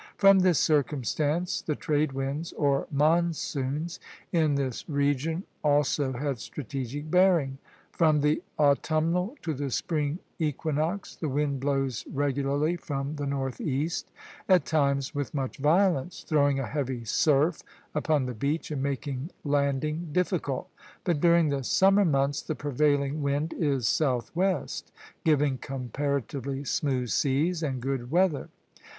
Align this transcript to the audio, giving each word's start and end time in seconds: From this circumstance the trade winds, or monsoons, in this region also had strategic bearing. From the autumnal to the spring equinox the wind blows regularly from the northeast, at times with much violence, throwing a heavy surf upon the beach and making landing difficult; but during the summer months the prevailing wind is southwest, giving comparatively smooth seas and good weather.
From 0.17 0.39
this 0.39 0.57
circumstance 0.57 1.61
the 1.61 1.75
trade 1.75 2.11
winds, 2.13 2.53
or 2.53 2.87
monsoons, 2.89 3.99
in 4.31 4.55
this 4.55 4.89
region 4.89 5.43
also 5.63 6.13
had 6.13 6.39
strategic 6.39 7.11
bearing. 7.11 7.59
From 7.91 8.21
the 8.21 8.41
autumnal 8.57 9.35
to 9.43 9.53
the 9.53 9.69
spring 9.69 10.17
equinox 10.39 11.15
the 11.15 11.29
wind 11.29 11.59
blows 11.59 12.03
regularly 12.11 12.77
from 12.77 13.17
the 13.17 13.27
northeast, 13.27 14.09
at 14.49 14.65
times 14.65 15.13
with 15.13 15.35
much 15.35 15.57
violence, 15.59 16.23
throwing 16.27 16.59
a 16.59 16.65
heavy 16.65 17.05
surf 17.05 17.61
upon 17.93 18.25
the 18.25 18.33
beach 18.33 18.71
and 18.71 18.81
making 18.81 19.29
landing 19.43 20.09
difficult; 20.11 20.67
but 21.03 21.21
during 21.21 21.49
the 21.49 21.63
summer 21.63 22.05
months 22.05 22.41
the 22.41 22.55
prevailing 22.55 23.21
wind 23.21 23.53
is 23.53 23.87
southwest, 23.87 24.91
giving 25.23 25.59
comparatively 25.59 26.63
smooth 26.63 27.09
seas 27.09 27.61
and 27.61 27.81
good 27.81 28.09
weather. 28.09 28.49